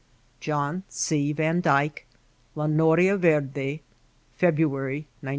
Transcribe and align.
John 0.39 0.81
C. 0.89 1.31
Van 1.31 1.61
Dyke. 1.61 2.07
La 2.55 2.65
Nokia 2.65 3.19
Verde 3.19 3.83
February, 4.33 5.05
1901. 5.21 5.29